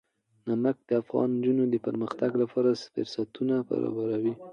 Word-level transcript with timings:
نمک 0.47 0.77
د 0.87 0.89
افغان 1.01 1.27
نجونو 1.37 1.63
د 1.69 1.75
پرمختګ 1.85 2.31
لپاره 2.41 2.69
فرصتونه 2.93 3.55
برابروي. 3.69 4.33